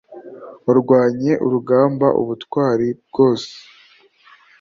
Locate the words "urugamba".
1.45-2.07